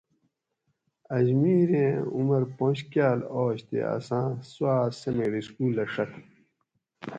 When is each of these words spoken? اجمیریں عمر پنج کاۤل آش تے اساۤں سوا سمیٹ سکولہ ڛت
اجمیریں 1.17 1.91
عمر 2.17 2.41
پنج 2.57 2.77
کاۤل 2.91 3.19
آش 3.41 3.59
تے 3.69 3.79
اساۤں 3.95 4.29
سوا 4.51 4.75
سمیٹ 4.99 5.33
سکولہ 5.47 5.83
ڛت 5.93 6.11